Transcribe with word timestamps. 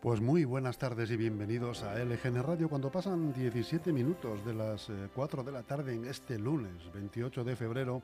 Pues 0.00 0.22
muy 0.22 0.46
buenas 0.46 0.78
tardes 0.78 1.10
y 1.10 1.16
bienvenidos 1.18 1.82
a 1.82 2.02
LGN 2.02 2.42
Radio 2.42 2.70
cuando 2.70 2.90
pasan 2.90 3.34
17 3.34 3.92
minutos 3.92 4.42
de 4.46 4.54
las 4.54 4.90
4 5.14 5.42
eh, 5.42 5.44
de 5.44 5.52
la 5.52 5.62
tarde 5.62 5.94
en 5.94 6.06
este 6.06 6.38
lunes 6.38 6.90
28 6.94 7.44
de 7.44 7.54
febrero 7.54 8.00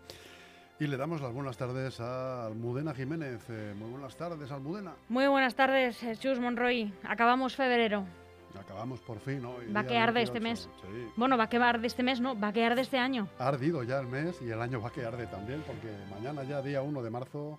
y 0.78 0.88
le 0.88 0.98
damos 0.98 1.22
las 1.22 1.32
buenas 1.32 1.56
tardes 1.56 1.98
a 2.00 2.44
Almudena 2.44 2.92
Jiménez. 2.92 3.40
Eh, 3.48 3.74
muy 3.78 3.88
buenas 3.88 4.14
tardes, 4.14 4.50
Almudena. 4.50 4.92
Muy 5.08 5.26
buenas 5.26 5.54
tardes, 5.54 5.98
Chus 6.18 6.38
Monroy. 6.38 6.92
Acabamos 7.02 7.56
febrero. 7.56 8.04
Acabamos 8.60 9.00
por 9.00 9.18
fin, 9.18 9.40
¿no? 9.40 9.54
va 9.74 9.80
a 9.80 9.86
quedar 9.86 10.12
de 10.12 10.20
este 10.20 10.38
mes. 10.38 10.68
Bueno, 11.16 11.38
va 11.38 11.44
a 11.44 11.48
quedar 11.48 11.80
de 11.80 11.86
este 11.86 12.02
mes, 12.02 12.20
no, 12.20 12.38
va 12.38 12.48
a 12.48 12.52
quedar 12.52 12.74
de 12.74 12.82
este 12.82 12.98
año. 12.98 13.26
Ha 13.38 13.48
ardido 13.48 13.82
ya 13.84 13.98
el 14.00 14.06
mes 14.06 14.42
y 14.42 14.50
el 14.50 14.60
año 14.60 14.82
va 14.82 14.88
a 14.88 14.92
quedar 14.92 15.16
de 15.16 15.26
también, 15.28 15.62
porque 15.66 15.90
mañana 16.10 16.44
ya, 16.44 16.60
día 16.60 16.82
1 16.82 17.02
de 17.02 17.10
marzo, 17.10 17.58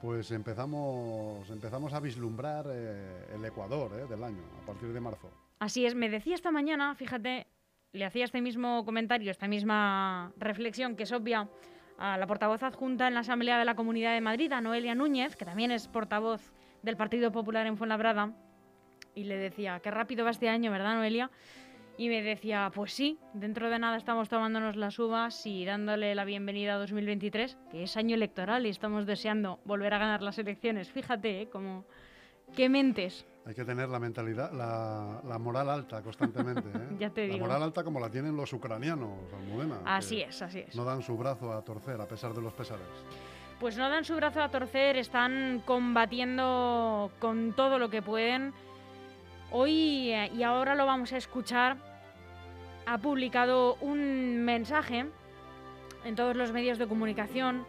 pues 0.00 0.30
empezamos, 0.30 1.48
empezamos 1.50 1.92
a 1.92 2.00
vislumbrar 2.00 2.66
eh, 2.68 3.34
el 3.34 3.44
Ecuador 3.44 3.92
eh, 3.94 4.06
del 4.08 4.22
año, 4.22 4.42
a 4.62 4.66
partir 4.66 4.92
de 4.92 5.00
marzo. 5.00 5.30
Así 5.58 5.86
es, 5.86 5.94
me 5.94 6.08
decía 6.08 6.34
esta 6.34 6.50
mañana, 6.50 6.94
fíjate, 6.94 7.46
le 7.92 8.04
hacía 8.04 8.24
este 8.24 8.40
mismo 8.40 8.84
comentario, 8.84 9.30
esta 9.30 9.48
misma 9.48 10.32
reflexión 10.36 10.96
que 10.96 11.04
es 11.04 11.12
obvia 11.12 11.48
a 11.98 12.18
la 12.18 12.26
portavoz 12.26 12.62
adjunta 12.62 13.08
en 13.08 13.14
la 13.14 13.20
Asamblea 13.20 13.58
de 13.58 13.64
la 13.64 13.74
Comunidad 13.74 14.12
de 14.12 14.20
Madrid, 14.20 14.52
a 14.52 14.60
Noelia 14.60 14.94
Núñez, 14.94 15.34
que 15.34 15.46
también 15.46 15.70
es 15.70 15.88
portavoz 15.88 16.52
del 16.82 16.96
Partido 16.96 17.32
Popular 17.32 17.66
en 17.66 17.78
Fuenlabrada, 17.78 18.34
y 19.14 19.24
le 19.24 19.36
decía, 19.38 19.80
qué 19.80 19.90
rápido 19.90 20.24
va 20.24 20.30
este 20.30 20.48
año, 20.50 20.70
¿verdad, 20.70 20.94
Noelia? 20.94 21.30
Y 21.98 22.08
me 22.10 22.22
decía, 22.22 22.70
pues 22.74 22.92
sí, 22.92 23.18
dentro 23.32 23.70
de 23.70 23.78
nada 23.78 23.96
estamos 23.96 24.28
tomándonos 24.28 24.76
las 24.76 24.98
uvas 24.98 25.46
y 25.46 25.64
dándole 25.64 26.14
la 26.14 26.26
bienvenida 26.26 26.74
a 26.74 26.78
2023, 26.78 27.56
que 27.70 27.84
es 27.84 27.96
año 27.96 28.14
electoral 28.14 28.66
y 28.66 28.68
estamos 28.68 29.06
deseando 29.06 29.60
volver 29.64 29.94
a 29.94 29.98
ganar 29.98 30.20
las 30.20 30.38
elecciones. 30.38 30.90
Fíjate, 30.90 31.42
¿eh? 31.42 31.48
Como, 31.48 31.86
qué 32.54 32.68
mentes. 32.68 33.24
Hay 33.46 33.54
que 33.54 33.64
tener 33.64 33.88
la 33.88 33.98
mentalidad, 33.98 34.52
la, 34.52 35.38
moral 35.38 35.70
alta 35.70 36.02
constantemente. 36.02 36.68
¿eh? 36.68 36.96
ya 36.98 37.08
te 37.08 37.22
digo. 37.22 37.38
La 37.38 37.44
moral 37.44 37.62
alta 37.62 37.82
como 37.82 37.98
la 37.98 38.10
tienen 38.10 38.36
los 38.36 38.52
ucranianos, 38.52 39.32
Almudena. 39.32 39.80
Así 39.86 40.20
es, 40.20 40.42
así 40.42 40.58
es. 40.60 40.76
No 40.76 40.84
dan 40.84 41.00
su 41.00 41.16
brazo 41.16 41.50
a 41.52 41.62
torcer 41.62 41.98
a 41.98 42.06
pesar 42.06 42.34
de 42.34 42.42
los 42.42 42.52
pesares. 42.52 42.84
Pues 43.58 43.78
no 43.78 43.88
dan 43.88 44.04
su 44.04 44.14
brazo 44.16 44.42
a 44.42 44.50
torcer, 44.50 44.98
están 44.98 45.62
combatiendo 45.64 47.10
con 47.20 47.54
todo 47.54 47.78
lo 47.78 47.88
que 47.88 48.02
pueden 48.02 48.52
Hoy, 49.58 50.10
eh, 50.10 50.30
y 50.36 50.42
ahora 50.42 50.74
lo 50.74 50.84
vamos 50.84 51.14
a 51.14 51.16
escuchar, 51.16 51.78
ha 52.84 52.98
publicado 52.98 53.76
un 53.80 54.44
mensaje 54.44 55.06
en 56.04 56.14
todos 56.14 56.36
los 56.36 56.52
medios 56.52 56.76
de 56.76 56.86
comunicación 56.86 57.66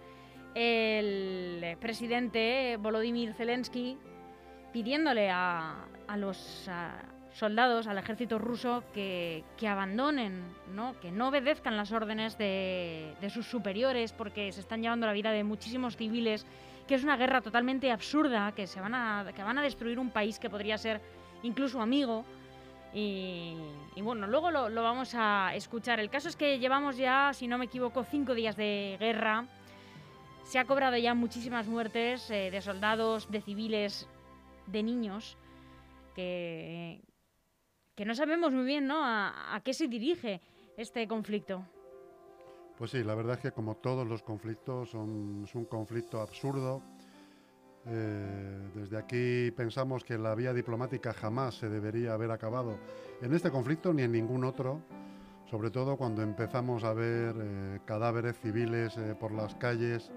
el 0.54 1.78
presidente 1.80 2.76
Volodymyr 2.78 3.34
Zelensky 3.36 3.98
pidiéndole 4.74 5.30
a, 5.32 5.86
los 6.18 6.70
soldados, 7.32 7.88
al 7.88 7.98
ejército 7.98 8.38
ruso, 8.38 8.84
que, 8.94 9.46
abandonen, 9.66 10.44
¿no? 10.76 11.00
que 11.00 11.10
no 11.10 11.30
obedezcan 11.30 11.78
las 11.78 11.94
órdenes 11.94 12.38
de, 12.38 13.16
de, 13.22 13.30
sus 13.30 13.46
superiores 13.46 14.12
porque 14.12 14.52
se 14.52 14.60
están 14.60 14.82
llevando 14.82 15.08
la 15.08 15.14
vida 15.14 15.32
de 15.32 15.46
muchísimos 15.46 15.96
civiles, 15.96 16.46
que 16.86 16.96
es 16.96 17.04
una 17.06 17.16
guerra 17.16 17.40
totalmente 17.40 17.94
absurda, 17.94 18.52
que, 18.52 18.68
se 18.68 18.82
van 18.82 18.94
a, 18.94 19.32
que 19.34 19.42
van 19.42 19.58
a 19.58 19.62
destruir 19.62 20.00
un 20.00 20.10
país 20.10 20.38
que 20.38 20.50
podría 20.50 20.78
ser 20.78 21.00
incluso 21.44 21.82
amigo. 21.82 22.26
Y, 22.94 23.56
bueno, 24.02 24.28
luego 24.28 24.50
lo, 24.50 24.82
vamos 24.82 25.14
a 25.14 25.54
escuchar. 25.56 26.00
El 26.00 26.10
caso 26.10 26.30
es 26.30 26.36
que 26.36 26.58
llevamos 26.60 26.98
ya, 26.98 27.32
si 27.34 27.48
no 27.48 27.58
me 27.58 27.66
equivoco, 27.66 28.04
cinco 28.04 28.34
días 28.34 28.56
de 28.56 28.98
guerra. 29.00 29.46
Se 30.44 30.58
ha 30.60 30.66
cobrado 30.66 30.98
ya 30.98 31.14
muchísimas 31.14 31.68
muertes 31.68 32.30
eh, 32.32 32.50
de 32.50 32.62
soldados, 32.62 33.30
de 33.30 33.42
civiles, 33.42 34.08
de 34.66 34.82
niños, 34.82 35.38
que, 36.16 37.02
que 37.96 38.06
no 38.06 38.16
sabemos 38.16 38.54
muy 38.54 38.66
bien 38.66 38.88
¿no? 38.88 39.04
a, 39.04 39.54
a 39.54 39.60
qué 39.62 39.74
se 39.74 39.88
dirige 39.88 40.42
este 40.78 41.08
conflicto. 41.08 41.66
Pues 42.78 42.92
sí, 42.92 43.04
la 43.04 43.16
verdad 43.16 43.36
es 43.36 43.42
que 43.42 43.52
como 43.52 43.76
todos 43.76 44.08
los 44.08 44.22
conflictos 44.22 44.92
son, 44.92 45.44
es 45.44 45.56
un 45.56 45.66
conflicto 45.66 46.22
absurdo 46.22 46.84
eh, 47.90 48.70
desde 48.76 48.98
aquí 48.98 49.52
pensamos 49.52 50.04
que 50.04 50.18
la 50.18 50.36
vía 50.36 50.54
diplomática 50.54 51.14
jamás 51.14 51.56
se 51.56 51.70
debería 51.70 52.14
haber 52.14 52.32
acabado 52.32 52.78
en 53.22 53.34
este 53.34 53.50
conflicto 53.50 53.94
ni 53.94 54.04
en 54.04 54.12
ningún 54.12 54.44
otro, 54.44 54.82
sobre 55.50 55.72
todo 55.72 55.96
cuando 55.96 56.22
empezamos 56.22 56.84
a 56.84 56.94
ver 56.94 57.36
eh, 57.40 57.80
cadáveres 57.86 58.38
civiles 58.40 58.98
eh, 58.98 59.16
por 59.18 59.32
las 59.32 59.56
calles 59.56 60.12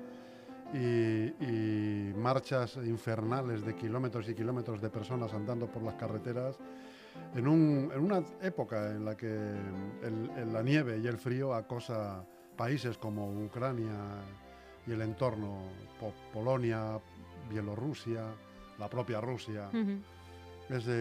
y, 0.75 2.13
marchas 2.17 2.77
infernales 2.77 3.65
de 3.65 3.75
kilómetros 3.75 4.29
y 4.29 4.35
kilómetros 4.35 4.81
de 4.81 4.91
personas 4.91 5.33
andando 5.33 5.67
por 5.67 5.83
las 5.83 5.95
carreteras. 5.95 6.59
En, 7.35 7.49
una 7.49 8.23
época 8.43 8.91
en 8.91 9.05
la 9.05 9.17
que 9.17 9.55
la 10.53 10.63
nieve 10.63 10.99
y 10.99 11.07
el 11.07 11.17
frío 11.17 11.55
acosa 11.55 12.25
países 12.57 12.99
como 12.99 13.31
Ucrania 13.31 14.23
y 14.87 14.93
el 14.93 15.01
entorno, 15.03 15.63
Polonia, 16.33 17.01
Bielorrusia, 17.51 18.25
la 18.79 18.89
propia 18.89 19.21
Rusia. 19.21 19.69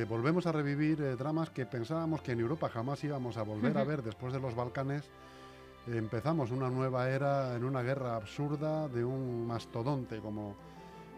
volvemos 0.08 0.46
a 0.48 0.52
revivir 0.52 1.02
eh, 1.02 1.16
dramas 1.16 1.50
que 1.52 1.66
pensábamos 1.66 2.22
que 2.22 2.34
en 2.34 2.42
Europa 2.42 2.70
jamás 2.70 3.04
íbamos 3.04 3.38
a 3.38 3.44
volver 3.44 3.78
a 3.78 3.84
ver 3.84 4.04
después 4.04 4.34
de 4.34 4.40
los 4.40 4.56
Balcanes. 4.56 5.10
empezamos 5.88 6.52
una 6.52 6.70
nueva 6.70 7.10
era 7.10 7.56
en 7.56 7.64
una 7.64 7.82
guerra 7.82 8.16
absurda 8.16 8.88
de 8.90 9.06
un 9.06 9.48
mastodonte 9.48 10.20
como 10.20 10.56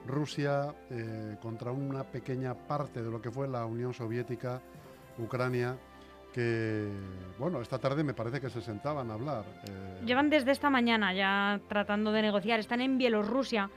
Rusia 0.07 0.73
eh, 0.89 1.37
contra 1.41 1.71
una 1.71 2.03
pequeña 2.03 2.53
parte 2.53 3.01
de 3.01 3.09
lo 3.11 3.21
que 3.21 3.31
fue 3.31 3.47
la 3.47 3.65
Unión 3.65 3.93
Soviética, 3.93 4.61
Ucrania, 5.17 5.77
que, 6.33 6.87
bueno, 7.37 7.61
esta 7.61 7.77
tarde 7.77 8.03
me 8.03 8.13
parece 8.13 8.39
que 8.39 8.49
se 8.49 8.61
sentaban 8.61 9.11
a 9.11 9.13
hablar. 9.13 9.45
Eh. 9.67 10.01
Llevan 10.05 10.29
desde 10.29 10.51
esta 10.51 10.69
mañana 10.69 11.13
ya 11.13 11.59
tratando 11.67 12.11
de 12.11 12.21
negociar, 12.21 12.59
están 12.59 12.81
en 12.81 12.97
Bielorrusia 12.97 13.69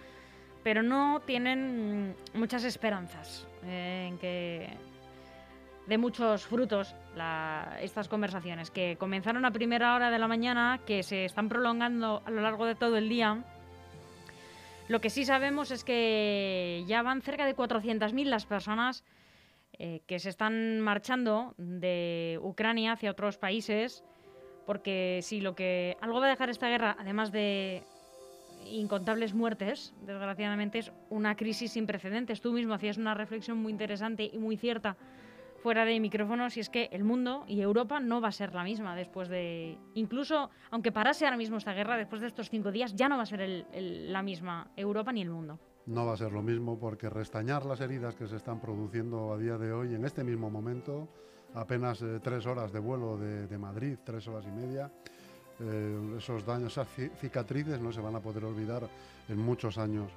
pero 0.64 0.82
no 0.82 1.20
tienen 1.20 2.16
muchas 2.32 2.64
esperanzas 2.64 3.46
eh, 3.64 4.06
en 4.08 4.18
que 4.18 4.76
de 5.86 5.98
muchos 5.98 6.46
frutos 6.46 6.96
estas 7.80 8.08
conversaciones 8.08 8.70
que 8.70 8.96
comenzaron 8.96 9.44
a 9.44 9.52
primera 9.52 9.94
hora 9.94 10.10
de 10.10 10.18
la 10.18 10.26
mañana, 10.26 10.80
que 10.86 11.02
se 11.02 11.26
están 11.26 11.50
prolongando 11.50 12.22
a 12.24 12.30
lo 12.30 12.40
largo 12.40 12.64
de 12.64 12.74
todo 12.74 12.96
el 12.96 13.10
día. 13.10 13.44
Lo 14.88 15.00
que 15.02 15.10
sí 15.10 15.26
sabemos 15.26 15.70
es 15.70 15.84
que 15.84 16.82
ya 16.86 17.02
van 17.02 17.20
cerca 17.20 17.44
de 17.44 17.54
400.000 17.54 18.24
las 18.24 18.46
personas 18.46 19.04
eh, 19.74 20.00
que 20.06 20.18
se 20.18 20.30
están 20.30 20.80
marchando 20.80 21.54
de 21.58 22.38
Ucrania 22.42 22.92
hacia 22.92 23.10
otros 23.10 23.36
países, 23.36 24.02
porque 24.66 25.20
si 25.22 25.42
lo 25.42 25.54
que 25.54 25.98
algo 26.00 26.20
va 26.20 26.26
a 26.26 26.30
dejar 26.30 26.48
esta 26.48 26.68
guerra, 26.68 26.96
además 26.98 27.30
de 27.30 27.82
incontables 28.66 29.34
muertes, 29.34 29.94
desgraciadamente, 30.06 30.78
es 30.78 30.92
una 31.10 31.36
crisis 31.36 31.72
sin 31.72 31.86
precedentes. 31.86 32.40
Tú 32.40 32.52
mismo 32.52 32.74
hacías 32.74 32.98
una 32.98 33.14
reflexión 33.14 33.58
muy 33.58 33.72
interesante 33.72 34.30
y 34.32 34.38
muy 34.38 34.56
cierta 34.56 34.96
fuera 35.64 35.86
de 35.86 35.98
micrófonos 35.98 36.58
y 36.58 36.60
es 36.60 36.68
que 36.68 36.90
el 36.92 37.04
mundo 37.04 37.44
y 37.48 37.62
Europa 37.62 37.98
no 37.98 38.20
va 38.20 38.28
a 38.28 38.32
ser 38.32 38.54
la 38.54 38.64
misma 38.64 38.94
después 38.94 39.30
de... 39.30 39.78
Incluso, 39.94 40.50
aunque 40.70 40.92
parase 40.92 41.24
ahora 41.24 41.38
mismo 41.38 41.56
esta 41.56 41.72
guerra, 41.72 41.96
después 41.96 42.20
de 42.20 42.26
estos 42.26 42.50
cinco 42.50 42.70
días, 42.70 42.94
ya 42.94 43.08
no 43.08 43.16
va 43.16 43.22
a 43.22 43.26
ser 43.26 43.64
la 43.72 44.22
misma 44.22 44.70
Europa 44.76 45.10
ni 45.10 45.22
el 45.22 45.30
mundo. 45.30 45.58
No 45.86 46.04
va 46.04 46.12
a 46.12 46.16
ser 46.18 46.32
lo 46.32 46.42
mismo 46.42 46.78
porque 46.78 47.08
restañar 47.08 47.64
las 47.64 47.80
heridas 47.80 48.14
que 48.14 48.26
se 48.26 48.36
están 48.36 48.60
produciendo 48.60 49.32
a 49.32 49.38
día 49.38 49.56
de 49.56 49.72
hoy, 49.72 49.94
en 49.94 50.04
este 50.04 50.22
mismo 50.22 50.50
momento, 50.50 51.08
apenas 51.54 52.02
eh, 52.02 52.20
tres 52.22 52.44
horas 52.44 52.70
de 52.70 52.80
vuelo 52.80 53.16
de, 53.16 53.46
de 53.46 53.56
Madrid, 53.56 53.96
tres 54.04 54.28
horas 54.28 54.44
y 54.46 54.50
media, 54.50 54.92
eh, 55.60 56.16
esos 56.18 56.44
daños, 56.44 56.72
esas 56.72 56.88
cicatrices 57.20 57.80
no 57.80 57.92
se 57.92 58.00
van 58.00 58.16
a 58.16 58.20
poder 58.20 58.44
olvidar 58.44 58.88
en 59.28 59.38
muchos 59.38 59.78
años. 59.78 60.10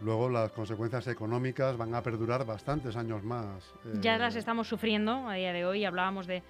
Luego 0.00 0.28
las 0.28 0.52
consecuencias 0.52 1.06
económicas 1.08 1.76
van 1.76 1.94
a 1.94 2.02
perdurar 2.02 2.46
bastantes 2.46 2.96
años 2.96 3.22
más. 3.22 3.74
Ya 4.00 4.16
las 4.16 4.36
eh, 4.36 4.38
estamos 4.38 4.68
sufriendo 4.68 5.28
a 5.28 5.34
día 5.34 5.52
de 5.52 5.66
hoy. 5.66 5.84
Hablábamos 5.84 6.26
de 6.26 6.42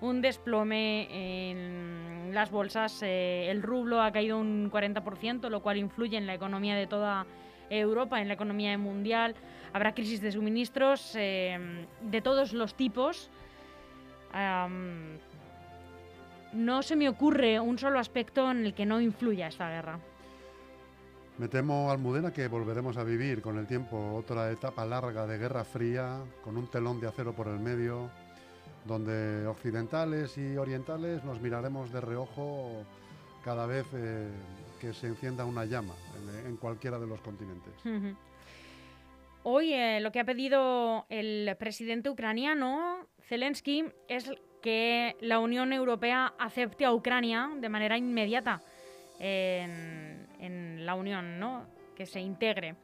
un 0.00 0.20
desplome 0.20 1.50
en 1.50 2.34
las 2.34 2.50
bolsas. 2.50 3.02
Eh, 3.02 3.50
el 3.50 3.62
rublo 3.62 4.02
ha 4.02 4.12
caído 4.12 4.38
un 4.38 4.70
40%, 4.70 5.48
lo 5.48 5.62
cual 5.62 5.78
influye 5.78 6.18
en 6.18 6.26
la 6.26 6.34
economía 6.34 6.74
de 6.74 6.86
toda 6.86 7.26
Europa, 7.70 8.20
en 8.20 8.28
la 8.28 8.34
economía 8.34 8.76
mundial. 8.76 9.34
Habrá 9.72 9.94
crisis 9.94 10.20
de 10.20 10.32
suministros 10.32 11.12
de 11.12 12.20
todos 12.22 12.52
los 12.52 12.74
tipos 12.74 13.30
no 16.56 16.82
se 16.82 16.96
me 16.96 17.08
ocurre 17.08 17.60
un 17.60 17.78
solo 17.78 17.98
aspecto 17.98 18.50
en 18.50 18.66
el 18.66 18.74
que 18.74 18.86
no 18.86 19.00
influya 19.00 19.48
esta 19.48 19.68
guerra. 19.68 19.98
Me 21.38 21.48
temo, 21.48 21.90
Almudena, 21.90 22.32
que 22.32 22.48
volveremos 22.48 22.96
a 22.96 23.04
vivir 23.04 23.42
con 23.42 23.58
el 23.58 23.66
tiempo 23.66 24.14
otra 24.14 24.50
etapa 24.50 24.86
larga 24.86 25.26
de 25.26 25.36
guerra 25.36 25.64
fría, 25.64 26.20
con 26.42 26.56
un 26.56 26.66
telón 26.68 26.98
de 26.98 27.08
acero 27.08 27.34
por 27.34 27.48
el 27.48 27.58
medio, 27.58 28.10
donde 28.86 29.46
occidentales 29.46 30.38
y 30.38 30.56
orientales 30.56 31.22
nos 31.24 31.40
miraremos 31.42 31.92
de 31.92 32.00
reojo 32.00 32.84
cada 33.44 33.66
vez 33.66 33.86
eh, 33.94 34.30
que 34.80 34.94
se 34.94 35.08
encienda 35.08 35.44
una 35.44 35.66
llama 35.66 35.94
en, 36.46 36.56
cualquiera 36.56 36.98
de 36.98 37.06
los 37.06 37.20
continentes. 37.20 37.74
Hoy 39.42 39.74
eh, 39.74 40.00
lo 40.00 40.10
que 40.10 40.20
ha 40.20 40.24
pedido 40.24 41.04
el 41.10 41.54
presidente 41.58 42.08
ucraniano, 42.08 43.06
Zelensky, 43.20 43.84
es 44.08 44.32
que 44.66 45.14
la 45.20 45.38
Unión 45.38 45.72
Europea 45.72 46.34
acepte 46.40 46.84
a 46.84 46.92
Ucrania 46.92 47.48
de 47.56 47.68
manera 47.68 47.96
inmediata 47.96 48.60
en, 49.20 50.84
la 50.84 50.96
Unión, 50.96 51.38
¿no? 51.38 51.68
que 51.94 52.04
se 52.04 52.18
integre. 52.18 52.74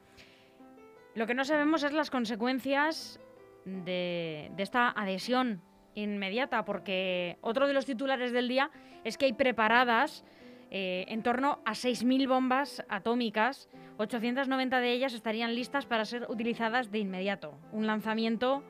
Lo 1.17 1.27
que 1.27 1.35
no 1.35 1.45
sabemos 1.45 1.83
es 1.83 1.93
las 1.93 2.09
consecuencias 2.09 3.19
de, 3.65 4.53
esta 4.59 4.91
adhesión 4.91 5.61
inmediata, 5.97 6.65
porque 6.65 7.37
otro 7.41 7.67
de 7.67 7.73
los 7.73 7.85
titulares 7.85 8.31
del 8.31 8.47
día 8.47 8.71
es 9.03 9.19
que 9.19 9.25
hay 9.25 9.33
preparadas 9.33 10.25
eh, 10.71 11.05
en 11.09 11.25
torno 11.25 11.59
a 11.65 11.73
6.000 11.73 12.29
bombas 12.29 12.85
atómicas. 12.89 13.69
890 13.97 14.79
de 14.79 14.93
ellas 14.93 15.15
estarían 15.15 15.53
listas 15.57 15.87
para 15.87 16.05
ser 16.05 16.31
utilizadas 16.31 16.93
de 16.93 17.01
inmediato. 17.01 17.59
Un 17.73 17.89
lanzamiento 17.89 18.63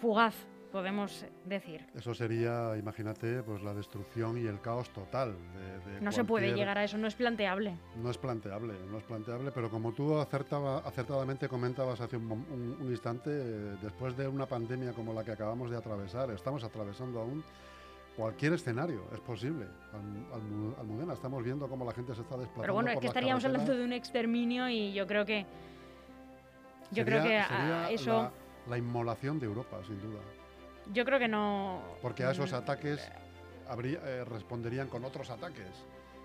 fugaz, 0.00 0.34
podemos 0.74 1.24
decir. 1.44 1.86
Eso 1.94 2.12
sería, 2.14 2.76
imagínate, 2.76 3.44
pues 3.44 3.62
la 3.62 3.72
destrucción 3.72 4.36
y 4.36 4.48
el 4.48 4.60
caos 4.60 4.90
total. 4.90 5.36
no 6.00 6.10
se 6.10 6.24
puede 6.24 6.52
llegar 6.52 6.76
a 6.76 6.82
eso, 6.82 6.98
no 6.98 7.06
es 7.06 7.14
planteable. 7.14 7.76
No 8.02 8.10
es 8.10 8.18
planteable, 8.18 8.74
no 8.90 8.98
es 8.98 9.04
planteable, 9.04 9.52
pero 9.52 9.70
como 9.70 9.92
tú 9.92 10.18
acertaba, 10.18 10.78
acertadamente 10.78 11.48
comentabas 11.48 12.00
hace 12.00 12.16
un, 12.16 12.28
un 12.80 12.90
instante, 12.90 13.30
eh, 13.30 13.76
después 13.82 14.16
de 14.16 14.26
una 14.26 14.46
pandemia 14.46 14.90
como 14.94 15.14
la 15.14 15.22
que 15.22 15.30
acabamos 15.30 15.70
de 15.70 15.76
atravesar, 15.76 16.32
estamos 16.32 16.64
atravesando 16.64 17.20
aún, 17.20 17.44
cualquier 18.16 18.54
escenario 18.54 19.04
es 19.12 19.20
posible. 19.20 19.66
Almudena, 20.80 21.12
estamos 21.12 21.44
viendo 21.44 21.68
cómo 21.68 21.84
la 21.84 21.92
gente 21.92 22.16
se 22.16 22.22
está 22.22 22.36
desplazando. 22.36 22.62
Pero 22.62 22.74
bueno, 22.74 22.90
es 22.90 22.98
que 22.98 23.06
estaríamos 23.06 23.44
hablando 23.44 23.76
de 23.76 23.84
un 23.84 23.92
exterminio 23.92 24.68
y 24.68 24.92
yo 24.92 25.06
creo 25.06 25.24
que. 25.24 25.46
Yo 26.90 27.04
creo 27.04 27.22
que 27.22 27.94
eso. 27.94 28.32
La, 28.68 28.76
inmolación 28.76 29.38
de 29.38 29.46
Europa, 29.46 29.78
sin 29.86 30.00
duda. 30.00 30.18
Yo 30.92 31.04
creo 31.04 31.18
que 31.18 31.28
no. 31.28 31.82
Porque 32.02 32.24
a 32.24 32.30
esos 32.30 32.52
mm, 32.52 32.56
ataques 32.56 33.10
habría, 33.68 33.98
eh, 34.04 34.24
responderían 34.24 34.88
con 34.88 35.04
otros 35.04 35.30
ataques, 35.30 35.70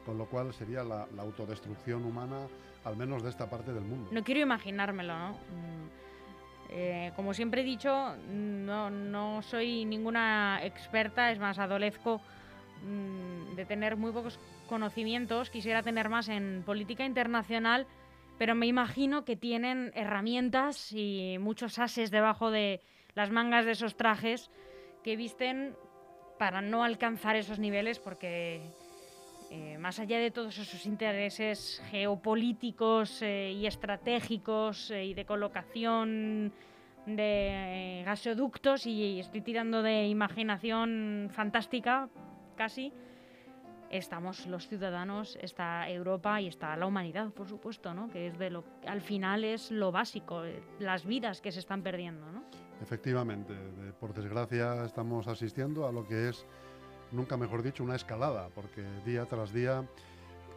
con 0.05 0.17
lo 0.17 0.25
cual 0.25 0.53
sería 0.53 0.83
la, 0.83 1.07
autodestrucción 1.17 2.05
humana, 2.05 2.47
al 2.83 2.97
menos 2.97 3.23
de 3.23 3.29
esta 3.29 3.49
parte 3.49 3.73
del 3.73 3.83
mundo. 3.83 4.09
No 4.11 4.23
quiero 4.23 4.41
imaginármelo, 4.41 5.17
¿no? 5.17 5.29
Mm, 5.31 5.99
eh, 6.71 7.11
como 7.15 7.33
siempre 7.33 7.61
he 7.61 7.63
dicho, 7.63 8.15
no, 8.27 9.41
soy 9.41 9.85
ninguna 9.85 10.59
experta, 10.63 11.31
es 11.31 11.39
más, 11.39 11.57
adolezco 11.57 12.21
mm, 12.83 13.55
de 13.55 13.65
tener 13.65 13.95
muy 13.97 14.11
pocos 14.11 14.39
conocimientos, 14.67 15.49
quisiera 15.49 15.81
tener 15.81 16.09
más 16.09 16.29
en 16.29 16.61
política 16.65 17.05
internacional, 17.05 17.87
pero 18.37 18.53
me 18.53 18.67
imagino 18.67 19.25
que 19.25 19.35
tienen 19.35 19.91
herramientas 19.95 20.91
y 20.91 21.37
muchos 21.39 21.79
ases 21.79 22.11
debajo 22.11 22.51
de 22.51 22.81
las 23.19 23.31
mangas 23.31 23.65
de 23.65 23.73
esos 23.73 23.97
trajes 23.97 24.49
que 25.03 25.17
visten 25.17 25.75
para 26.37 26.61
no 26.61 26.85
alcanzar 26.85 27.35
esos 27.35 27.59
niveles 27.59 27.99
porque 27.99 28.71
eh, 29.51 29.77
más 29.77 29.99
allá 29.99 30.19
de 30.19 30.31
todos 30.31 30.57
esos 30.57 30.85
intereses 30.85 31.83
geopolíticos 31.91 33.21
eh, 33.21 33.51
y 33.51 33.65
estratégicos 33.65 34.91
eh, 34.91 35.03
y 35.03 35.13
de 35.13 35.25
colocación 35.25 36.53
de 37.05 38.03
gasoductos, 38.05 38.85
y 38.85 39.19
estoy 39.19 39.41
tirando 39.41 39.83
de 39.83 40.07
imaginación 40.07 41.27
fantástica 41.29 42.07
casi, 42.55 42.93
estamos 43.89 44.47
los 44.47 44.69
ciudadanos, 44.69 45.37
está 45.41 45.89
Europa 45.89 46.39
y 46.39 46.47
está 46.47 46.73
la 46.77 46.85
humanidad, 46.85 47.31
por 47.31 47.49
supuesto, 47.49 47.93
¿no? 47.93 48.07
que 48.07 48.27
es 48.27 48.39
de 48.39 48.49
lo 48.49 48.63
al 48.87 49.01
final 49.01 49.43
es 49.43 49.71
lo 49.71 49.91
básico, 49.91 50.43
las 50.79 51.05
vidas 51.05 51.41
que 51.41 51.51
se 51.51 51.59
están 51.59 51.83
perdiendo. 51.83 52.31
¿no? 52.31 52.68
Efectivamente, 52.81 53.53
por 53.99 54.13
desgracia 54.13 54.85
estamos 54.85 55.27
asistiendo 55.27 55.87
a 55.87 55.91
lo 55.91 56.07
que 56.07 56.29
es 56.29 56.45
nunca 57.11 57.37
mejor 57.37 57.63
dicho, 57.63 57.83
una 57.83 57.95
escalada, 57.95 58.49
porque 58.53 58.83
día 59.05 59.25
tras 59.25 59.53
día 59.53 59.83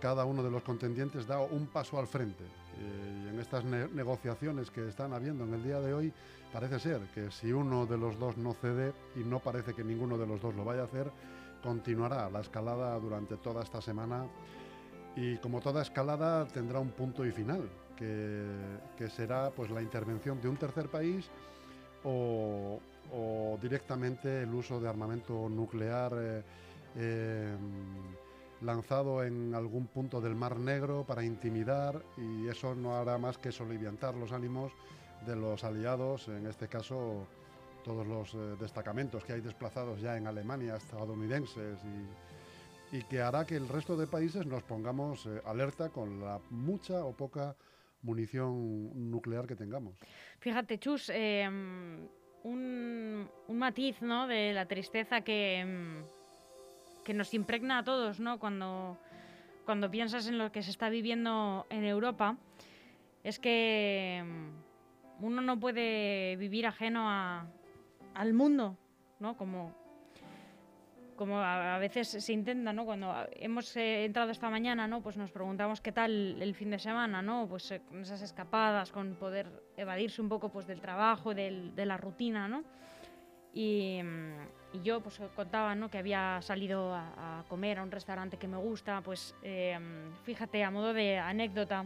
cada 0.01 0.25
uno 0.25 0.43
de 0.43 0.51
los 0.51 0.63
contendientes 0.63 1.27
da 1.27 1.41
un 1.41 1.67
paso 1.67 1.99
al 1.99 2.07
frente. 2.07 2.45
Eh, 2.45 3.25
y 3.25 3.29
en 3.29 3.39
estas 3.39 3.65
negociaciones 3.65 4.71
que 4.71 4.89
están 4.89 5.13
habiendo 5.13 5.45
en 5.45 5.55
el 5.55 5.63
día 5.63 5.81
de 5.81 5.95
hoy, 5.95 6.13
parece 6.53 6.81
ser 6.81 7.01
que 7.15 7.31
si 7.31 7.53
uno 7.53 7.87
de 7.87 7.97
los 7.97 8.19
dos 8.19 8.37
no 8.37 8.53
cede, 8.55 8.93
y 9.15 9.21
no 9.21 9.39
parece 9.39 9.75
que 9.75 9.85
ninguno 9.85 10.19
de 10.19 10.27
los 10.27 10.41
dos 10.43 10.55
lo 10.55 10.65
vaya 10.65 10.83
a 10.83 10.87
hacer, 10.87 11.11
continuará 11.63 12.29
la 12.31 12.41
escalada 12.41 12.99
durante 12.99 13.37
toda 13.37 13.63
esta 13.63 13.81
semana. 13.81 14.27
Y 15.15 15.37
como 15.37 15.61
toda 15.61 15.83
escalada 15.83 16.47
tendrá 16.49 16.81
un 16.81 16.91
punto 16.91 17.25
y 17.25 17.31
final, 17.31 17.69
que, 17.97 18.45
que 18.97 19.09
será 19.09 19.51
pues 19.51 19.71
la 19.71 19.83
intervención 19.83 20.41
de 20.41 20.49
un 20.49 20.57
tercer 20.57 20.89
país 20.89 21.31
o, 22.05 22.79
directamente 23.61 24.43
el 24.43 24.55
uso 24.55 24.81
de 24.81 24.89
armamento 24.89 25.49
nuclear 25.49 26.13
eh, 26.17 26.43
em, 26.97 27.59
lanzado 28.63 29.23
en 29.23 29.55
algún 29.55 29.87
punto 29.87 30.21
del 30.21 30.35
Mar 30.35 30.59
Negro 30.59 31.05
para 31.05 31.23
intimidar 31.23 32.03
y 32.17 32.49
eso 32.49 32.75
no 32.75 32.97
hará 32.97 33.19
más 33.19 33.39
que 33.39 33.53
soliviantar 33.53 34.15
los 34.15 34.33
ánimos 34.33 34.73
de 35.27 35.37
los 35.37 35.63
aliados, 35.65 36.29
en 36.29 36.47
este 36.47 36.69
caso 36.69 37.27
todos 37.85 38.07
los 38.07 38.35
eh, 38.35 38.57
destacamentos 38.61 39.25
que 39.25 39.35
hay 39.35 39.41
desplazados 39.41 40.01
ya 40.01 40.17
en 40.17 40.27
Alemania, 40.27 40.77
estadounidenses, 40.77 41.79
y, 42.93 43.03
que 43.05 43.23
hará 43.23 43.47
que 43.47 43.57
el 43.57 43.69
resto 43.69 43.97
de 43.97 44.07
países 44.07 44.45
nos 44.47 44.63
pongamos 44.63 45.25
eh, 45.25 45.41
alerta 45.47 45.89
con 45.89 46.21
la 46.21 46.39
mucha 46.51 47.05
o 47.05 47.13
poca 47.13 47.57
munición 48.03 49.11
nuclear 49.11 49.47
que 49.47 49.57
tengamos. 49.57 49.97
Fíjate, 50.41 50.79
Chus, 50.79 51.11
em, 51.15 52.07
un, 52.45 53.29
matiz 53.49 54.03
¿no? 54.03 54.27
de 54.27 54.53
la 54.53 54.67
tristeza 54.67 55.23
que, 55.23 55.65
mm, 55.65 57.05
que 57.05 57.15
nos 57.15 57.33
impregna 57.35 57.79
a 57.79 57.85
todos 57.85 58.21
¿no? 58.21 58.39
cuando, 58.39 58.99
cuando 59.65 59.91
piensas 59.91 60.27
en 60.27 60.39
lo 60.39 60.51
que 60.51 60.63
se 60.63 60.71
está 60.71 60.89
viviendo 60.89 61.67
en 61.71 61.85
Europa, 61.85 62.37
es 63.23 63.39
que 63.39 64.23
mm, 64.25 65.25
uno 65.25 65.43
no 65.43 65.61
puede 65.61 66.37
vivir 66.37 66.67
ajeno 66.67 67.09
a, 67.09 67.47
al 68.15 68.35
mundo, 68.35 68.77
¿no? 69.21 69.37
como, 69.37 69.82
como 71.23 71.39
a, 71.39 71.79
veces 71.79 72.09
se 72.09 72.33
intenta, 72.33 72.73
¿no? 72.73 72.85
Cuando 72.85 73.15
hemos 73.37 73.77
eh, 73.77 74.05
entrado 74.05 74.33
esta 74.33 74.51
mañana, 74.51 74.89
¿no? 74.89 75.03
Pues 75.03 75.17
nos 75.17 75.31
preguntamos 75.31 75.81
qué 75.81 75.93
tal 75.93 76.43
el 76.43 76.53
fin 76.57 76.71
de 76.71 76.81
semana, 76.81 77.23
¿no? 77.23 77.47
Pues 77.49 77.71
eh, 77.71 77.81
con 77.89 78.01
esas 78.01 78.23
escapadas, 78.23 78.91
con 78.91 79.15
poder 79.15 79.47
evadirse 79.77 80.21
un 80.21 80.29
poco 80.29 80.49
pues 80.49 80.67
del 80.67 80.81
trabajo, 80.81 81.33
del, 81.33 81.77
de 81.77 81.87
la 81.87 81.97
rutina, 81.97 82.49
¿no? 82.49 82.65
Y, 83.55 84.01
y, 84.73 84.83
yo 84.83 85.01
pues 85.01 85.21
contaba, 85.37 85.77
¿no? 85.77 85.89
Que 85.89 85.99
había 85.99 86.43
salido 86.43 86.93
a, 86.93 87.45
comer 87.49 87.79
a 87.79 87.85
un 87.85 87.93
restaurante 87.93 88.37
que 88.37 88.49
me 88.49 88.57
gusta, 88.57 89.01
pues 89.03 89.37
em, 89.45 90.13
fíjate, 90.25 90.65
a 90.65 90.73
modo 90.73 90.93
de 90.93 91.19
anécdota, 91.19 91.85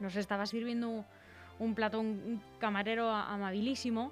nos 0.00 0.16
estaba 0.16 0.46
sirviendo 0.46 1.04
un, 1.58 1.74
plato, 1.74 2.00
un 2.00 2.40
camarero 2.58 3.10
amabilísimo, 3.10 4.10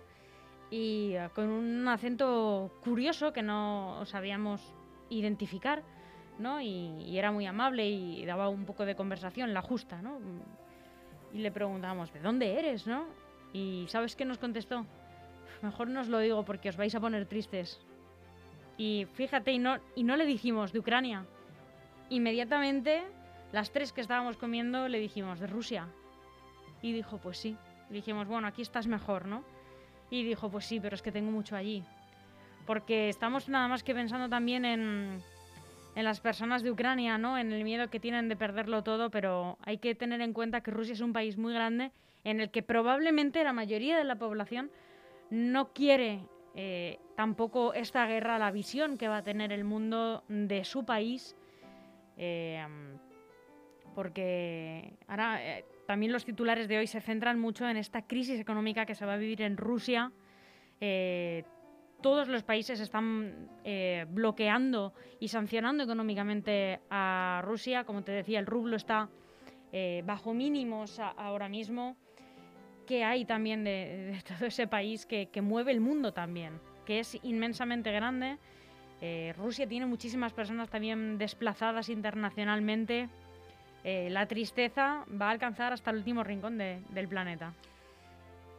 y 0.70 1.12
eh, 1.14 1.28
con 1.34 1.48
un 1.48 1.86
acento 1.88 2.70
curioso 2.82 3.32
que 3.32 3.42
no 3.42 4.04
sabíamos 4.06 4.74
identificar, 5.08 5.82
¿no? 6.38 6.60
Y, 6.60 7.16
era 7.16 7.32
muy 7.32 7.46
amable 7.46 7.88
y 7.88 8.24
daba 8.24 8.48
un 8.48 8.64
poco 8.64 8.84
de 8.84 8.96
conversación, 8.96 9.54
la 9.54 9.62
justa, 9.62 10.02
¿no? 10.02 10.18
Y 11.32 11.38
le 11.38 11.50
preguntamos, 11.50 12.12
¿de 12.12 12.20
dónde 12.20 12.58
eres, 12.58 12.86
no? 12.86 13.06
Y 13.52 13.86
¿sabes 13.88 14.16
qué 14.16 14.24
nos 14.24 14.38
contestó? 14.38 14.86
Mejor 15.62 15.88
no 15.88 16.00
os 16.00 16.08
lo 16.08 16.18
digo 16.18 16.44
porque 16.44 16.68
os 16.68 16.76
vais 16.76 16.94
a 16.94 17.00
poner 17.00 17.26
tristes. 17.26 17.80
Y 18.76 19.06
fíjate, 19.14 19.52
y 19.52 19.58
no, 19.58 19.78
y 19.94 20.04
no 20.04 20.16
le 20.16 20.26
dijimos 20.26 20.72
de 20.72 20.80
Ucrania. 20.80 21.24
Inmediatamente, 22.10 23.02
las 23.52 23.72
tres 23.72 23.92
que 23.92 24.00
estábamos 24.00 24.36
comiendo 24.36 24.88
le 24.88 24.98
dijimos, 24.98 25.40
de 25.40 25.46
Rusia. 25.46 25.88
Y 26.82 26.92
dijo, 26.92 27.18
pues 27.18 27.38
sí. 27.38 27.56
dijimos, 27.88 28.28
bueno, 28.28 28.46
aquí 28.46 28.60
estás 28.60 28.86
mejor, 28.86 29.26
¿no? 29.26 29.44
Y 30.10 30.24
dijo, 30.24 30.50
pues 30.50 30.64
sí, 30.64 30.80
pero 30.80 30.94
es 30.94 31.02
que 31.02 31.12
tengo 31.12 31.30
mucho 31.30 31.56
allí. 31.56 31.82
Porque 32.66 33.08
estamos 33.08 33.48
nada 33.48 33.68
más 33.68 33.82
que 33.82 33.94
pensando 33.94 34.28
también 34.28 34.64
en, 34.64 35.22
en 35.94 36.04
las 36.04 36.20
personas 36.20 36.62
de 36.62 36.70
Ucrania, 36.70 37.18
¿no? 37.18 37.38
En 37.38 37.52
el 37.52 37.64
miedo 37.64 37.88
que 37.88 38.00
tienen 38.00 38.28
de 38.28 38.36
perderlo 38.36 38.82
todo, 38.82 39.10
pero 39.10 39.58
hay 39.62 39.78
que 39.78 39.94
tener 39.94 40.20
en 40.20 40.32
cuenta 40.32 40.60
que 40.60 40.70
Rusia 40.70 40.92
es 40.92 41.00
un 41.00 41.12
país 41.12 41.38
muy 41.38 41.54
grande 41.54 41.90
en 42.24 42.40
el 42.40 42.50
que 42.50 42.62
probablemente 42.62 43.44
la 43.44 43.52
mayoría 43.52 43.96
de 43.96 44.04
la 44.04 44.16
población 44.16 44.70
no 45.30 45.72
quiere 45.72 46.20
eh, 46.54 46.98
tampoco 47.16 47.72
esta 47.74 48.06
guerra, 48.06 48.38
la 48.38 48.50
visión 48.50 48.98
que 48.98 49.08
va 49.08 49.18
a 49.18 49.22
tener 49.22 49.52
el 49.52 49.64
mundo 49.64 50.24
de 50.28 50.64
su 50.64 50.84
país, 50.84 51.36
eh, 52.16 52.66
porque 53.94 54.94
ahora 55.06 55.38
eh, 55.42 55.64
también 55.86 56.12
los 56.12 56.24
titulares 56.24 56.68
de 56.68 56.78
hoy 56.78 56.86
se 56.86 57.00
centran 57.00 57.38
mucho 57.38 57.68
en 57.68 57.76
esta 57.76 58.02
crisis 58.02 58.40
económica 58.40 58.86
que 58.86 58.94
se 58.94 59.06
va 59.06 59.14
a 59.14 59.16
vivir 59.16 59.42
en 59.42 59.56
Rusia. 59.56 60.12
Eh, 60.80 61.44
todos 62.02 62.28
los 62.28 62.42
países 62.42 62.80
están 62.80 63.48
eh, 63.64 64.06
bloqueando 64.08 64.92
y 65.18 65.28
sancionando 65.28 65.84
económicamente 65.84 66.80
a 66.90 67.42
Rusia. 67.44 67.84
Como 67.84 68.02
te 68.02 68.12
decía, 68.12 68.38
el 68.38 68.46
rublo 68.46 68.76
está 68.76 69.08
eh, 69.72 70.02
bajo 70.06 70.34
mínimos 70.34 70.98
ahora 71.00 71.48
mismo. 71.48 71.96
qué 72.86 73.02
hay 73.02 73.24
también 73.24 73.64
de, 73.64 74.22
todo 74.28 74.46
ese 74.46 74.66
país 74.66 75.06
que, 75.06 75.28
mueve 75.42 75.72
el 75.72 75.80
mundo 75.80 76.12
también, 76.12 76.60
que 76.84 77.00
es 77.00 77.18
inmensamente 77.22 77.90
grande. 77.90 78.38
Eh, 79.00 79.34
Rusia 79.36 79.66
tiene 79.66 79.86
muchísimas 79.86 80.32
personas 80.32 80.70
también 80.70 81.18
desplazadas 81.18 81.88
internacionalmente. 81.88 83.08
Eh, 83.88 84.10
la 84.10 84.26
tristeza 84.26 85.04
va 85.08 85.28
a 85.28 85.30
alcanzar 85.30 85.72
hasta 85.72 85.92
el 85.92 85.98
último 85.98 86.24
rincón 86.24 86.58
del 86.58 87.06
planeta. 87.06 87.54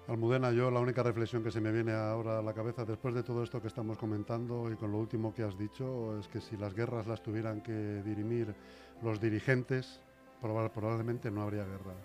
Almudena, 0.08 0.54
yo 0.54 0.72
la 0.72 0.80
única 0.80 1.04
reflexión 1.04 1.44
que 1.44 1.52
se 1.52 1.60
me 1.60 1.70
viene 1.74 1.92
ahora 1.92 2.40
a 2.40 2.42
la 2.42 2.54
cabeza 2.54 2.86
después 2.86 3.14
de 3.14 3.24
todo 3.24 3.44
esto 3.44 3.62
que 3.62 3.68
estamos 3.68 3.98
comentando 3.98 4.72
y 4.72 4.78
con 4.78 4.90
lo 4.94 5.00
último 5.00 5.34
que 5.34 5.44
has 5.44 5.58
dicho 5.58 6.18
es 6.18 6.30
que 6.30 6.40
si 6.40 6.56
las 6.56 6.74
guerras 6.74 7.08
las 7.08 7.22
tuvieran 7.22 7.60
que 7.60 7.74
dirimir 8.06 8.56
los 9.04 9.20
dirigentes, 9.20 10.00
probablemente 10.40 11.30
no 11.30 11.42
habría 11.42 11.66
guerras. 11.66 11.98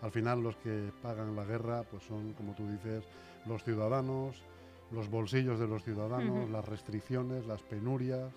Al 0.00 0.12
final 0.12 0.40
los 0.40 0.54
que 0.58 0.92
pagan 1.02 1.34
la 1.34 1.44
guerra 1.44 1.82
pues 1.90 2.04
son, 2.04 2.34
como 2.34 2.54
tú 2.54 2.70
dices, 2.70 3.02
los 3.46 3.64
ciudadanos, 3.64 4.44
los 4.92 5.10
bolsillos 5.10 5.58
de 5.58 5.66
los 5.66 5.82
ciudadanos, 5.82 6.48
las 6.50 6.68
restricciones, 6.68 7.46
las 7.46 7.62
penurias. 7.62 8.32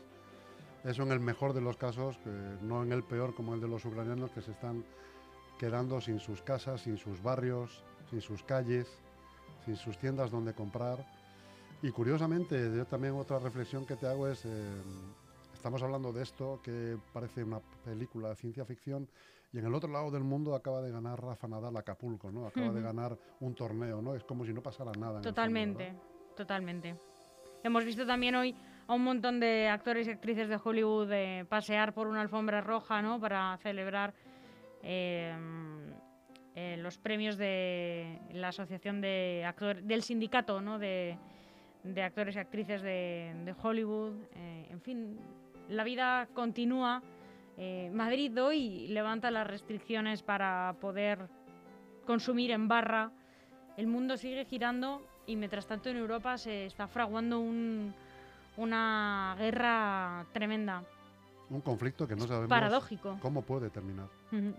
Eso 0.84 1.04
en 1.04 1.12
el 1.12 1.20
mejor 1.20 1.54
de 1.54 1.62
los 1.62 1.78
casos, 1.78 2.20
no 2.62 2.84
en 2.84 2.92
el 2.92 3.04
peor 3.04 3.34
como 3.34 3.54
el 3.54 3.62
de 3.62 3.68
los 3.68 3.86
ucranianos 3.86 4.32
que 4.32 4.42
se 4.42 4.52
están 4.52 4.84
quedando 5.58 6.02
sin 6.02 6.20
sus 6.20 6.42
casas, 6.42 6.82
sin 6.82 6.98
sus 6.98 7.22
barrios, 7.24 7.84
sin 8.10 8.20
sus 8.20 8.44
calles, 8.44 8.88
sin 9.64 9.78
sus 9.78 9.98
tiendas 9.98 10.30
donde 10.30 10.54
comprar. 10.54 11.06
Y 11.82 11.92
curiosamente, 11.92 12.72
yo 12.76 12.86
también 12.86 13.14
otra 13.16 13.40
reflexión 13.40 13.86
que 13.86 13.96
te 13.96 14.08
hago 14.08 14.28
es, 14.28 14.46
eh, 14.46 14.50
estamos 15.54 15.82
hablando 15.84 16.12
de 16.12 16.24
esto 16.24 16.60
que 16.64 16.98
parece 17.14 17.44
una 17.44 17.60
película 17.86 18.30
de 18.30 18.36
ciencia 18.36 18.66
ficción 18.66 19.08
y 19.54 19.60
en 19.60 19.66
el 19.66 19.74
otro 19.74 19.90
lado 19.90 20.10
del 20.10 20.24
mundo 20.24 20.56
acaba 20.56 20.82
de 20.82 20.92
ganar 20.92 21.22
Rafa 21.22 21.48
Nadal 21.48 21.78
Acapulco, 21.78 22.32
¿no? 22.32 22.48
Acaba 22.48 22.72
de 22.72 22.82
ganar 22.82 23.18
un 23.40 23.54
torneo, 23.54 24.02
¿no? 24.02 24.16
Es 24.16 24.24
como 24.24 24.46
si 24.46 24.54
no 24.54 24.62
pasara 24.62 24.92
nada. 24.98 25.22
Totalmente, 25.22 25.94
totalmente. 26.36 26.96
Hemos 27.64 27.86
visto 27.86 28.06
también 28.06 28.36
hoy 28.36 28.56
a 28.88 28.94
un 28.94 29.04
montón 29.04 29.40
de 29.40 29.68
actores 29.70 30.08
y 30.08 30.12
actrices 30.12 30.50
de 30.50 30.60
Hollywood 30.62 31.12
eh, 31.12 31.46
pasear 31.48 31.94
por 31.94 32.08
una 32.08 32.22
alfombra 32.22 32.62
roja, 32.62 33.02
¿no? 33.02 33.20
Para 33.20 33.58
celebrar 33.58 34.14
eh, 34.82 35.34
eh, 36.56 36.78
los 36.78 37.00
premios 37.00 37.38
de 37.38 38.20
la 38.32 38.50
Asociación 38.50 39.02
de 39.02 39.44
Actores, 39.46 39.88
del 39.88 40.04
Sindicato 40.04 40.62
¿no? 40.62 40.78
de, 40.78 41.18
Actores 42.04 42.36
y 42.36 42.40
Actrices 42.40 42.82
de, 42.84 43.56
Hollywood. 43.60 44.14
Eh, 44.36 44.68
en 44.70 44.82
fin, 44.82 45.20
la 45.70 45.84
vida 45.84 46.28
continúa. 46.34 47.02
Eh, 47.58 47.90
Madrid 47.92 48.40
hoy 48.42 48.88
levanta 48.88 49.32
las 49.32 49.48
restricciones 49.48 50.22
para 50.22 50.76
poder 50.80 51.28
consumir 52.06 52.52
en 52.52 52.68
barra. 52.68 53.12
El 53.76 53.88
mundo 53.88 54.16
sigue 54.16 54.46
girando 54.46 55.02
y 55.26 55.36
mientras 55.36 55.66
tanto 55.66 55.90
en 55.90 55.98
Europa 55.98 56.38
se 56.38 56.68
está 56.68 56.88
fraguando 56.88 57.40
una 58.58 59.36
guerra 59.38 60.26
tremenda. 60.32 60.84
Un 61.50 61.62
conflicto 61.62 62.08
que 62.08 62.16
no 62.16 62.26
sabemos 62.26 62.50
paradójico. 62.50 63.18
cómo 63.22 63.42
puede 63.42 63.70
terminar. 63.70 64.08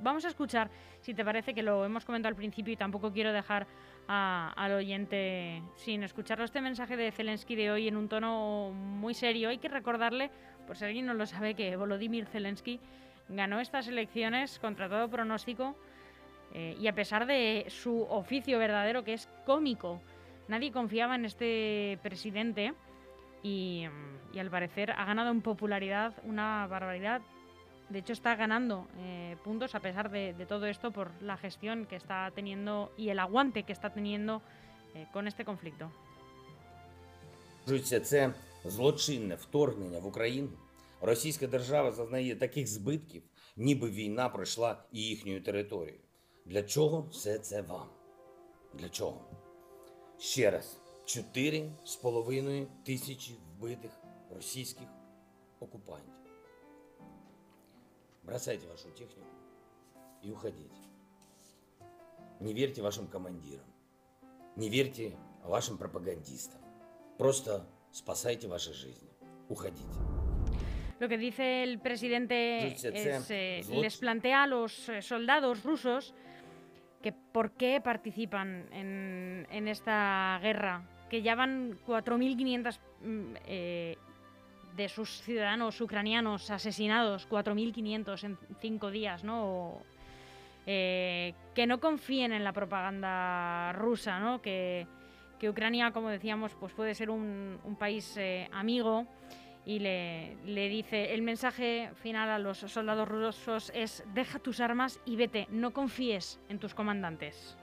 Vamos 0.01 0.25
a 0.25 0.29
escuchar, 0.29 0.71
si 1.01 1.15
te 1.15 1.25
parece 1.25 1.55
que 1.55 1.63
lo 1.63 1.85
hemos 1.85 2.05
comentado 2.05 2.31
al 2.31 2.37
principio 2.37 2.73
y 2.73 2.77
tampoco 2.77 3.13
quiero 3.13 3.33
dejar 3.33 3.67
al 4.07 4.73
oyente 4.73 5.63
sin 5.77 6.03
escucharlo. 6.03 6.45
Este 6.45 6.61
mensaje 6.61 6.97
de 6.97 7.11
Zelensky 7.11 7.57
de 7.57 7.71
hoy 7.71 7.89
en 7.89 7.97
un 7.97 8.09
tono 8.09 8.71
muy 8.71 9.15
serio. 9.15 9.49
Hay 9.49 9.59
que 9.59 9.69
recordarle, 9.69 10.31
por 10.67 10.77
si 10.77 10.85
alguien 10.85 11.07
no 11.07 11.15
lo 11.15 11.27
sabe, 11.27 11.55
que 11.55 11.75
Volodymyr 11.77 12.27
Zelensky 12.27 12.79
ganó 13.29 13.59
estas 13.61 13.89
elecciones 13.89 14.59
contra 14.59 14.89
todo 14.89 15.09
pronóstico 15.09 15.75
eh, 16.53 16.77
y 16.79 16.87
a 16.87 16.95
pesar 16.95 17.27
de 17.27 17.65
su 17.69 18.03
oficio 18.03 18.59
verdadero, 18.59 19.03
que 19.03 19.15
es 19.15 19.29
cómico. 19.47 20.01
Nadie 20.47 20.71
confiaba 20.71 21.15
en 21.15 21.25
este 21.25 21.99
presidente 22.03 22.75
y, 23.44 23.88
al 24.40 24.50
parecer 24.50 24.92
ha 24.92 25.06
ganado 25.06 25.32
en 25.32 25.42
popularidad 25.42 26.14
una 26.24 26.68
barbaridad. 26.68 27.22
De 27.90 28.00
hecho, 28.00 28.14
está 28.14 28.36
ganando 28.36 28.88
eh, 29.00 29.36
puntos 29.44 29.74
a 29.74 29.80
pesar 29.80 30.12
de, 30.12 30.34
todo 30.48 30.68
esto 30.68 30.92
por 30.92 31.10
la 31.22 31.38
gestión 31.38 31.86
que 31.86 31.96
está 31.96 32.32
teniendo 32.32 32.92
y 32.98 33.10
el 33.10 33.20
aguante 33.20 33.64
que 33.64 33.74
está 33.74 33.90
teniendo 33.90 34.42
eh, 34.96 35.08
con 35.14 35.28
este 35.28 35.44
conflicto. 35.46 35.90
Це 38.04 38.34
злочинне 38.66 39.36
вторгнення 39.36 40.00
в 40.00 40.06
Україну. 40.08 40.50
Російська 41.02 41.48
держава 41.48 41.92
зазнає 41.92 42.36
таких 42.36 42.68
збитків, 42.68 43.24
ніби 43.58 43.90
війна 43.90 44.30
пройшла 44.30 44.84
і 44.92 45.02
їхньою 45.02 45.42
територією. 45.42 46.02
Для 46.46 46.64
чого 46.64 47.02
все 47.02 47.40
це 47.40 47.62
вам? 47.62 47.88
Для 48.74 48.90
чого? 48.90 49.22
Ще 50.20 50.52
раз 50.52 50.82
4,5 51.06 52.68
тисячі 52.84 53.34
вбитих 53.34 53.92
російських 54.36 54.88
окупантів. 55.60 56.14
Бросайте 58.24 58.68
вашу 58.68 58.90
технику 58.90 59.28
и 60.26 60.32
уходите. 60.32 60.76
Не 62.40 62.54
верьте 62.54 62.82
вашим 62.82 63.08
командирам. 63.08 63.66
Не 64.56 64.70
верьте 64.70 65.12
вашим 65.44 65.78
пропагандистам. 65.78 66.62
Просто 67.18 67.66
спасайте 67.92 68.48
ваши 68.48 68.74
жизни. 68.74 69.10
Уходите. 69.50 69.98
Lo 71.00 71.08
que 71.08 71.18
dice 71.18 71.64
el 71.64 71.80
presidente 71.80 72.68
es, 72.68 72.84
eh, 73.32 73.64
les 73.72 73.98
plantea 73.98 74.44
a 74.44 74.48
los 74.48 74.90
eh, 74.90 75.02
soldados 75.02 75.64
rusos 75.64 76.14
que 77.02 77.14
por 77.14 77.52
qué 77.54 77.82
participan 77.82 78.68
en, 78.74 79.48
en 79.50 79.68
esta 79.70 80.40
guerra 80.42 80.93
que 81.15 81.23
ya 81.23 81.37
van 81.37 81.79
4.500 81.87 82.81
mm, 83.05 83.35
eh, 83.47 83.97
de 84.77 84.89
sus 84.89 85.23
ciudadanos 85.23 85.81
ucranianos 85.81 86.51
asesinados, 86.51 87.29
4.500 87.29 88.25
en 88.25 88.39
cinco 88.61 88.91
días, 88.91 89.23
¿no? 89.23 89.79
Eh, 90.67 91.33
que 91.55 91.69
no 91.69 91.79
confíen 91.79 92.33
en 92.33 92.43
la 92.43 92.53
propaganda 92.53 93.73
rusa, 93.75 94.19
¿no? 94.19 94.43
Que, 94.43 94.89
Ucrania, 95.49 95.93
como 95.93 96.09
decíamos, 96.09 96.53
pues 96.59 96.73
puede 96.73 96.95
ser 96.95 97.11
un, 97.11 97.77
país 97.79 98.17
eh, 98.17 98.49
amigo 98.51 99.07
y 99.65 99.79
le, 99.79 100.37
le, 100.47 100.69
dice, 100.71 101.15
el 101.15 101.23
mensaje 101.23 101.91
final 102.03 102.31
a 102.31 102.41
los 102.41 102.59
soldados 102.59 103.07
rusos 103.07 103.71
es, 103.73 104.03
deja 104.15 104.41
tus 104.41 104.59
armas 104.59 104.99
y 105.05 105.15
vete, 105.15 105.47
no 105.51 105.73
confíes 105.73 106.41
en 106.49 106.59
tus 106.59 106.75
comandantes. 106.75 107.59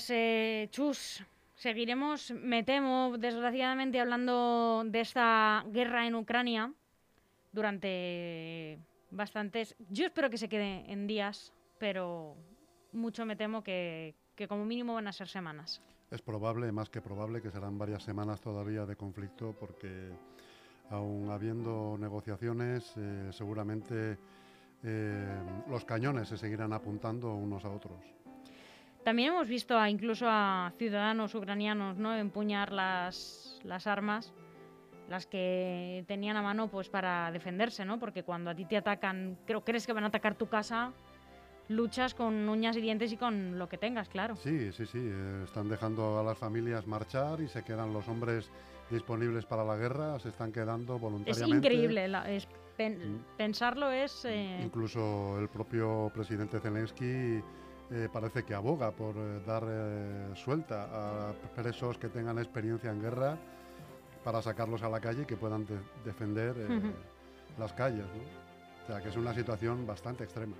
Pues, 0.00 0.08
eh, 0.12 0.68
Chus, 0.70 1.22
seguiremos, 1.56 2.30
me 2.30 2.62
temo, 2.62 3.18
desgraciadamente, 3.18 4.00
hablando 4.00 4.82
de 4.86 5.00
esta 5.00 5.62
guerra 5.68 6.06
en 6.06 6.14
Ucrania 6.14 6.72
durante 7.52 8.78
bastantes. 9.10 9.76
Yo 9.90 10.06
espero 10.06 10.30
que 10.30 10.38
se 10.38 10.48
quede 10.48 10.90
en 10.90 11.06
días, 11.06 11.52
pero 11.76 12.34
mucho 12.92 13.26
me 13.26 13.36
temo 13.36 13.62
que, 13.62 14.14
como 14.48 14.64
mínimo 14.64 14.94
van 14.94 15.06
a 15.06 15.12
ser 15.12 15.28
semanas. 15.28 15.82
Es 16.10 16.22
probable, 16.22 16.72
más 16.72 16.88
que 16.88 17.02
probable, 17.02 17.42
que 17.42 17.50
serán 17.50 17.76
varias 17.76 18.02
semanas 18.02 18.40
todavía 18.40 18.86
de 18.86 18.96
conflicto, 18.96 19.54
porque 19.60 20.12
aún 20.88 21.28
habiendo 21.28 21.98
negociaciones, 21.98 22.94
eh, 22.96 23.28
seguramente 23.32 24.16
eh, 24.82 25.42
los 25.68 25.84
cañones 25.84 26.28
se 26.28 26.38
seguirán 26.38 26.72
apuntando 26.72 27.34
unos 27.34 27.66
a 27.66 27.68
otros. 27.68 28.00
También 29.04 29.32
hemos 29.32 29.48
visto 29.48 29.78
a, 29.78 29.88
incluso 29.88 30.26
a 30.28 30.72
ciudadanos 30.78 31.34
ucranianos 31.34 31.96
¿no? 31.96 32.14
empuñar 32.14 32.72
las, 32.72 33.58
las 33.64 33.86
armas, 33.86 34.32
las 35.08 35.26
que 35.26 36.04
tenían 36.06 36.36
a 36.36 36.42
mano 36.42 36.68
pues 36.68 36.88
para 36.88 37.32
defenderse, 37.32 37.84
¿no? 37.84 37.98
Porque 37.98 38.22
cuando 38.22 38.50
a 38.50 38.54
ti 38.54 38.66
te 38.66 38.76
atacan, 38.76 39.38
creo, 39.46 39.64
crees 39.64 39.86
que 39.86 39.92
van 39.92 40.04
a 40.04 40.08
atacar 40.08 40.36
tu 40.36 40.48
casa, 40.48 40.92
luchas 41.68 42.14
con 42.14 42.48
uñas 42.48 42.76
y 42.76 42.80
dientes 42.80 43.12
y 43.12 43.16
con 43.16 43.58
lo 43.58 43.68
que 43.68 43.78
tengas, 43.78 44.08
claro. 44.08 44.36
Sí, 44.36 44.70
sí, 44.72 44.86
sí. 44.86 44.98
Eh, 45.00 45.42
están 45.44 45.68
dejando 45.68 46.18
a 46.20 46.22
las 46.22 46.36
familias 46.36 46.86
marchar 46.86 47.40
y 47.40 47.48
se 47.48 47.62
quedan 47.62 47.92
los 47.92 48.06
hombres 48.08 48.50
disponibles 48.90 49.46
para 49.46 49.64
la 49.64 49.76
guerra, 49.76 50.18
se 50.18 50.28
están 50.28 50.52
quedando 50.52 50.98
voluntariamente. 50.98 51.68
Es 51.68 51.74
increíble, 51.74 52.04
es, 52.28 52.48
mm. 52.78 53.36
pensarlo 53.36 53.90
es... 53.90 54.24
Eh, 54.24 54.60
incluso 54.62 55.38
el 55.38 55.48
propio 55.48 56.10
presidente 56.12 56.60
Zelensky 56.60 57.40
eh, 57.92 58.08
parece 58.12 58.44
que 58.44 58.54
aboga 58.54 58.92
por 58.92 59.16
eh, 59.16 59.40
dar 59.44 59.64
eh, 59.66 60.30
suelta 60.36 60.86
a 60.92 61.32
presos 61.56 61.98
que 61.98 62.08
tengan 62.08 62.38
experiencia 62.38 62.90
en 62.90 63.02
guerra 63.02 63.36
para 64.22 64.40
sacarlos 64.40 64.82
a 64.84 64.88
la 64.88 65.00
calle 65.00 65.22
y 65.22 65.24
que 65.24 65.36
puedan 65.36 65.66
defender 66.04 66.54
las 67.58 67.72
calles. 67.72 68.04
O 68.84 68.86
sea, 68.86 69.00
que 69.00 69.08
es 69.08 69.16
una 69.16 69.34
situación 69.34 69.86
bastante 69.86 70.24
extrema. 70.24 70.54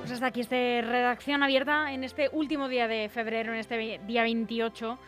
Pues 0.00 0.12
hasta 0.12 0.26
aquí 0.26 0.40
este 0.40 0.80
redacción 0.82 1.42
abierta 1.42 1.92
en 1.92 2.02
este 2.02 2.30
último 2.32 2.68
día 2.68 2.88
de 2.88 3.08
febrero, 3.10 3.52
en 3.52 3.58
este 3.58 4.00
día 4.06 4.22
28. 4.22 4.98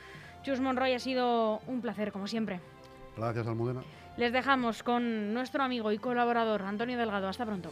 Chus 0.42 0.60
Monroy 0.60 0.92
ha 0.92 0.98
sido 0.98 1.60
un 1.66 1.80
placer, 1.80 2.12
como 2.12 2.26
siempre. 2.26 2.60
Gracias, 3.16 3.46
Almudena. 3.46 3.82
Les 4.16 4.32
dejamos 4.32 4.82
con 4.82 5.32
nuestro 5.32 5.62
amigo 5.62 5.90
y 5.92 5.98
colaborador 5.98 6.62
Antonio 6.62 6.98
Delgado. 6.98 7.28
Hasta 7.28 7.46
pronto. 7.46 7.70